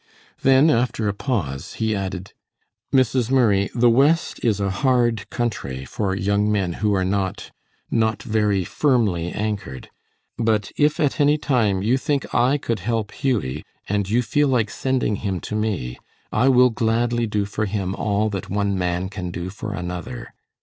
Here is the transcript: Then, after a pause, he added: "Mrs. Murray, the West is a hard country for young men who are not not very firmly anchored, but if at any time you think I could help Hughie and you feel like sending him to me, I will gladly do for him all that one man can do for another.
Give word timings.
Then, 0.41 0.71
after 0.71 1.07
a 1.07 1.13
pause, 1.13 1.73
he 1.75 1.95
added: 1.95 2.33
"Mrs. 2.91 3.29
Murray, 3.29 3.69
the 3.75 3.87
West 3.87 4.43
is 4.43 4.59
a 4.59 4.71
hard 4.81 5.29
country 5.29 5.85
for 5.85 6.15
young 6.15 6.51
men 6.51 6.73
who 6.81 6.95
are 6.95 7.05
not 7.05 7.51
not 7.91 8.23
very 8.23 8.63
firmly 8.63 9.31
anchored, 9.31 9.91
but 10.39 10.71
if 10.75 10.99
at 10.99 11.19
any 11.19 11.37
time 11.37 11.83
you 11.83 11.99
think 11.99 12.33
I 12.33 12.57
could 12.57 12.79
help 12.79 13.11
Hughie 13.11 13.63
and 13.87 14.09
you 14.09 14.23
feel 14.23 14.47
like 14.47 14.71
sending 14.71 15.17
him 15.17 15.39
to 15.41 15.55
me, 15.55 15.99
I 16.31 16.49
will 16.49 16.71
gladly 16.71 17.27
do 17.27 17.45
for 17.45 17.65
him 17.65 17.93
all 17.93 18.31
that 18.31 18.49
one 18.49 18.75
man 18.75 19.07
can 19.07 19.29
do 19.29 19.51
for 19.51 19.71
another. 19.75 20.33